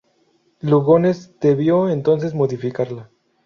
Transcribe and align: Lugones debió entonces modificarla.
Lugones 0.61 1.37
debió 1.41 1.87
entonces 1.87 2.33
modificarla. 2.33 3.11